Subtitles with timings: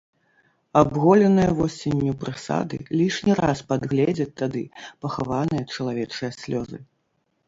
[0.79, 4.63] Абголеныя восенню прысады лішні раз падгледзяць тады
[5.07, 6.81] пахаваныя чалавечыя слёзы.